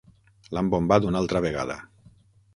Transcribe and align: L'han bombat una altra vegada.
L'han 0.57 0.71
bombat 0.75 1.05
una 1.11 1.21
altra 1.23 1.43
vegada. 1.47 1.79